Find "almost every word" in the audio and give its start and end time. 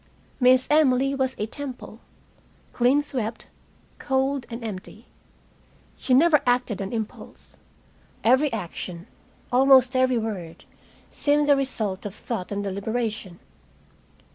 9.51-10.65